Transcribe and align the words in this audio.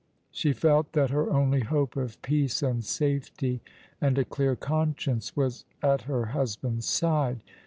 She 0.31 0.51
felt 0.51 0.93
that 0.93 1.11
her 1.11 1.31
only 1.31 1.59
hope 1.59 1.95
of 1.95 2.19
peace 2.23 2.63
and 2.63 2.83
safety 2.83 3.61
and 4.01 4.17
a 4.17 4.25
clear 4.25 4.55
conscience 4.55 5.35
was 5.35 5.63
at 5.83 6.01
her 6.09 6.25
husband's 6.33 6.87
side. 6.87 7.43